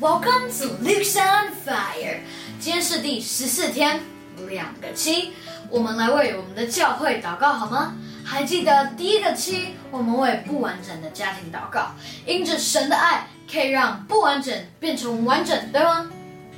[0.00, 2.18] Welcome to Luke's on Fire。
[2.58, 4.00] 今天是第十四天，
[4.48, 5.30] 两个七，
[5.70, 7.94] 我们来为我们的教会祷告好吗？
[8.24, 11.94] 还记得第一个七，我们为不完整的家庭祷告，
[12.26, 16.10] 因着神的爱可以让不完整变成完整，对吗？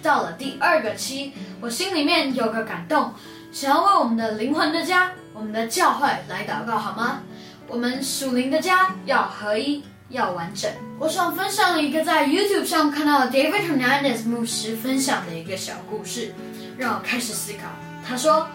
[0.00, 3.12] 到了第二个七，我心里面有个感动，
[3.50, 7.22] 想要为我们的灵魂的家，我们的教会来祷告好吗？
[7.66, 9.82] 我们属灵的家要合一。
[10.08, 10.70] 要完整。
[10.98, 16.32] 我想分享一个在 YouTube 上看到 David Hernandez 牧师分享的一个小故事，
[16.76, 17.60] 让我开始思考。
[18.06, 18.46] 他说，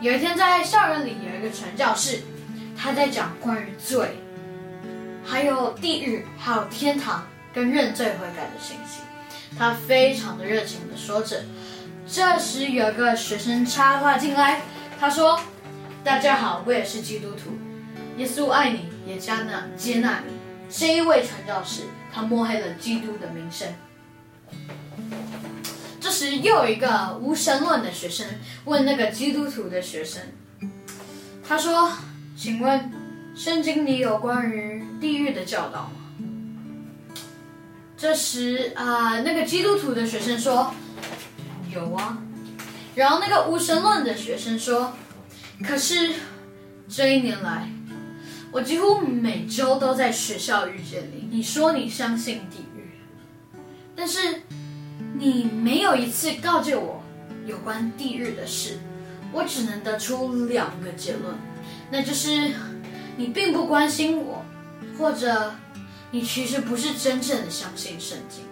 [0.00, 2.20] 有一天在校园里有一个传教士，
[2.76, 4.18] 他在讲关于罪，
[5.24, 9.00] 还有地狱，还有天堂跟认罪悔改的信息。
[9.58, 11.42] 他非常的热情的说着。
[12.10, 14.62] 这时有个学生插话进来，
[14.98, 15.38] 他说
[16.02, 17.58] ：“大家好，我也是基督徒，
[18.16, 20.32] 耶稣爱你，也加纳接纳你。”
[20.70, 23.66] 这一位传教士，他抹黑了基督的名声。
[26.00, 28.26] 这时，又有一个无神论的学生
[28.64, 30.22] 问那个基督徒的学生
[31.46, 31.90] ：“他说，
[32.36, 32.92] 请问，
[33.34, 35.92] 圣经里有关于地狱的教导吗？”
[37.96, 40.72] 这时，啊，那个基督徒的学生说
[41.74, 42.18] ：“有啊。”
[42.94, 44.92] 然后，那个无神论的学生说
[45.66, 46.14] ：“可是，
[46.88, 47.70] 这一年来。”
[48.50, 51.28] 我几乎每周都在学校遇见你。
[51.30, 52.90] 你说你相信地狱，
[53.94, 54.42] 但是
[55.14, 57.02] 你没有一次告诫我
[57.46, 58.78] 有关地狱的事。
[59.30, 61.34] 我只能得出两个结论，
[61.90, 62.54] 那就是
[63.18, 64.42] 你并不关心我，
[64.98, 65.52] 或者
[66.10, 68.42] 你其实不是真正的相信圣经。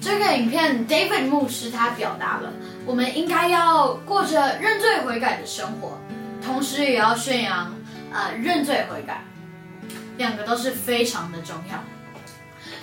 [0.00, 2.52] 这个影片，David 牧师他表达了
[2.84, 5.96] 我们应该要过着认罪悔改的生活，
[6.44, 7.72] 同时也要宣扬。
[8.12, 9.22] 啊，认罪悔改，
[10.16, 11.82] 两个都是非常的重要。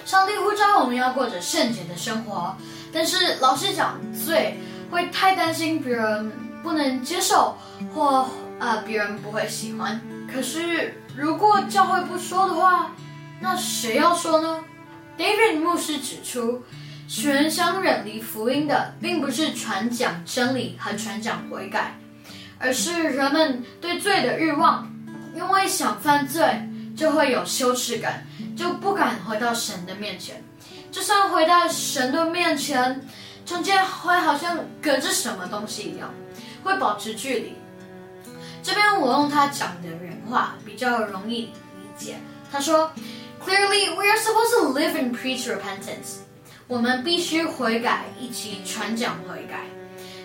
[0.06, 2.56] 上帝呼召我们要过着圣洁的生活，
[2.94, 4.58] 但是老实讲，罪
[4.90, 6.32] 会太担心别人
[6.64, 7.58] 不能接受，
[7.94, 10.00] 或呃别人不会喜欢。
[10.34, 12.92] 可是如果教会不说的话，
[13.42, 14.64] 那谁要说呢
[15.18, 16.64] ？David 牧师指出，
[17.10, 22.00] 使人想远离福音的，并不是传讲真理和传讲悔改，
[22.58, 24.90] 而是人们对罪的欲望。
[25.38, 26.44] 因为想犯罪，
[26.98, 28.26] 就会有羞耻感，
[28.58, 30.44] 就不敢回到神的面前。
[30.92, 33.00] 就算回到神的面前，
[33.46, 36.12] 中间会好像隔着什么东西一样，
[36.64, 37.54] 会保持距离。
[38.64, 41.52] 这边我用他讲的原话比较容易理
[41.96, 42.18] 解。
[42.52, 42.92] 他说
[43.46, 46.18] ：“Clearly, we are supposed to live and preach repentance。
[46.68, 49.66] 我们必须悔改，以及传讲悔改。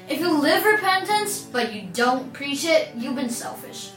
[0.09, 3.91] If you live repentance but you don't preach it, you've been selfish。”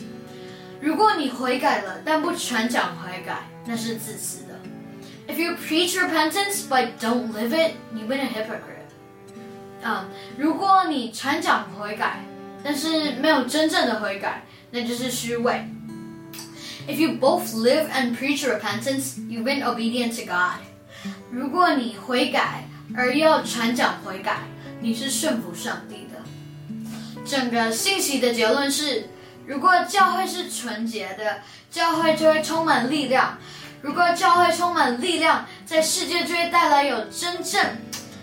[0.84, 4.58] 如果你悔改了，但不传讲悔改，那是自私的。
[5.28, 9.84] If you preach repentance but don't live it, you've been a hypocrite.
[9.84, 10.06] 啊，
[10.38, 12.24] 如果你传讲悔改，
[12.64, 15.68] 但是没有真正的悔改，那就是虚伪。
[16.88, 20.60] If you both live and preach repentance, you've been obedient to God.
[21.30, 22.64] 如果你悔改
[22.96, 24.38] 而又传讲悔改，
[24.80, 27.22] 你是顺服上帝的。
[27.26, 29.10] 整个信息的结论是。
[29.47, 33.37] 如果教会是纯洁的，教会就会充满力量；
[33.81, 37.63] 如果教会充满力量，在世界就会带来有真正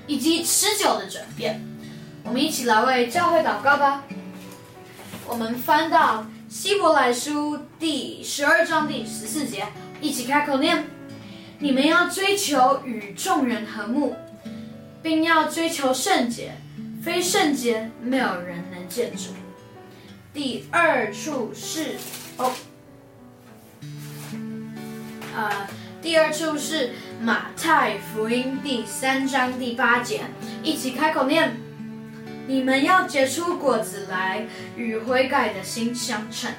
[0.07, 1.65] 以及持久的转变。
[2.25, 4.03] 我们一起来为教会祷告吧。
[5.27, 9.67] 我们翻到希伯来书第十二章第十四节，
[10.01, 10.85] 一起开口念：
[11.61, 14.17] 你们要追求与众人和睦，
[15.01, 16.53] 并要追求圣洁，
[17.03, 19.31] 非圣洁，没有人能见主。
[20.35, 21.97] 第二处是
[22.39, 22.51] 哦，
[25.37, 25.69] 呃，
[26.01, 30.23] 第二处是马太福音第三章第八节，
[30.63, 31.55] 一起开口念：
[32.47, 36.51] 你们要结出果子来，与悔改的心相称。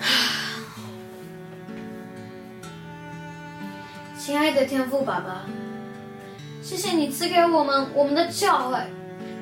[4.16, 5.46] 亲爱的天父爸爸，
[6.62, 8.78] 谢谢你赐给我们我们的教会。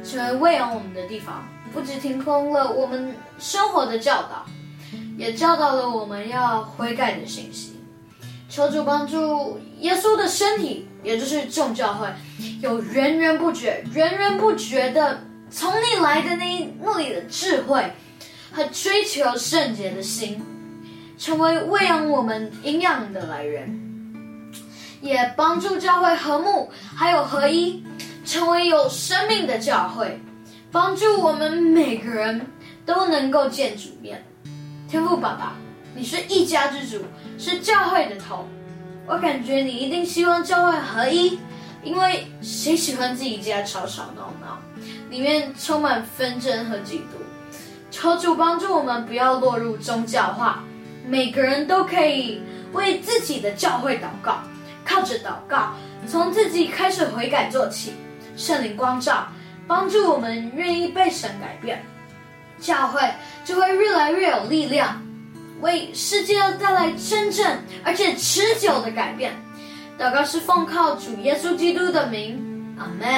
[0.07, 4.47] 成为喂养我们的地方，不仅提供了我们生活的教导，
[5.19, 7.75] 也教导了我们要悔改的信息。
[8.49, 12.09] 求主帮助耶稣的身体，也就是众教会，
[12.61, 15.21] 有源源不绝、源源不绝的
[15.51, 17.93] 从你来的那那里的智慧
[18.53, 20.41] 和追求圣洁的心，
[21.19, 23.79] 成为喂养我们营养的来源，
[25.01, 27.83] 也帮助教会和睦还有合一。
[28.27, 30.21] 成为有生命的教会，
[30.73, 32.45] 帮助我们每个人
[32.85, 34.23] 都能够见主面。
[34.89, 35.55] 天父爸爸，
[35.95, 37.05] 你是一家之主，
[37.39, 38.45] 是教会的头，
[39.07, 41.39] 我感觉你一定希望教会合一，
[41.85, 44.59] 因为谁喜欢自己家吵吵闹闹，
[45.09, 47.23] 里面充满纷争和嫉妒。
[47.93, 50.65] 求主帮助我们不要落入宗教化，
[51.07, 52.43] 每个人都可以
[52.73, 54.41] 为自己的教会祷告，
[54.85, 55.73] 靠着祷告，
[56.09, 57.93] 从自己开始悔改做起，
[58.37, 59.27] 圣灵光照，
[59.67, 61.83] 帮助我们愿意被神改变，
[62.61, 63.01] 教会
[63.45, 65.03] 就会越来越有力量。
[65.63, 69.33] 为世界带来真正而且持久的改变。
[69.99, 73.09] 祷告是奉靠主耶稣基督的名，阿门。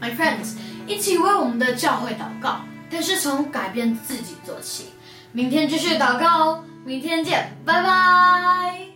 [0.00, 0.54] My friends，
[0.86, 4.90] 一起为我们的教会祷告，但是从改变自己做起。
[5.32, 8.89] 明天继续祷告哦，明天见，拜拜。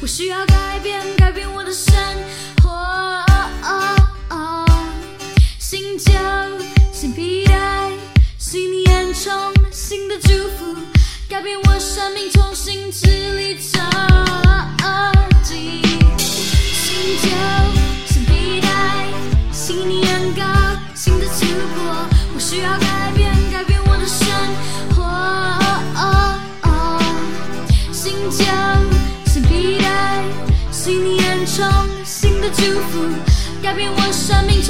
[0.00, 1.94] 我需要改变，改变我的生
[2.62, 2.70] 活。
[2.70, 3.24] 哦
[3.62, 3.96] 哦
[4.30, 4.66] 哦
[5.58, 6.12] 新旧
[6.92, 7.90] 新皮带，
[8.38, 9.32] 新年充
[9.70, 10.28] 新的祝
[10.58, 10.76] 福，
[11.28, 13.06] 改变我生命，重新支
[13.36, 13.78] 离折
[15.42, 15.82] 记。
[16.18, 17.28] 新旧
[18.06, 19.06] 新皮带，
[19.52, 20.42] 新年高，
[20.94, 22.08] 新的突破。
[22.34, 22.91] 我需要，改
[33.72, 34.60] 改变我生命，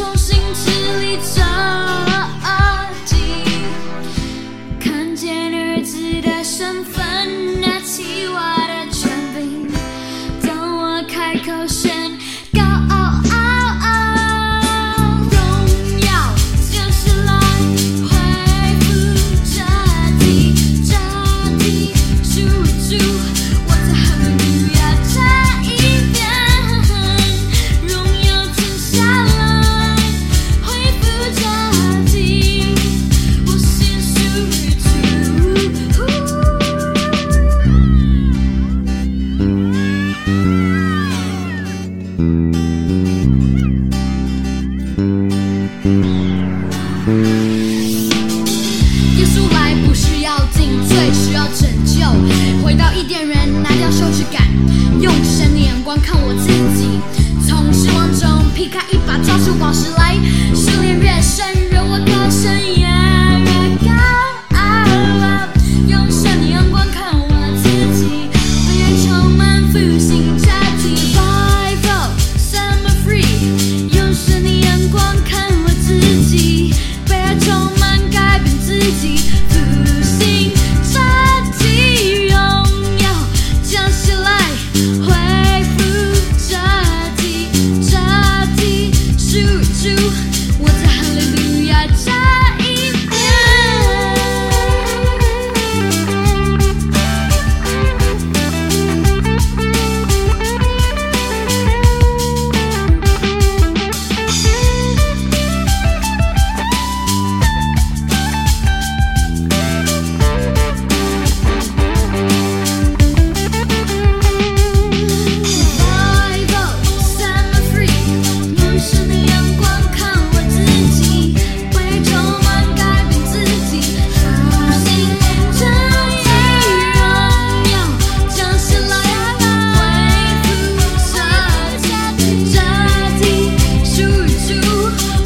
[134.64, 135.21] you.